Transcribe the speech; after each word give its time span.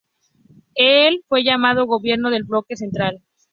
Fue 1.27 1.41
el 1.41 1.45
llamado 1.45 1.85
"gobierno 1.85 2.31
del 2.31 2.43
Bloque 2.43 2.75
Central". 2.75 3.21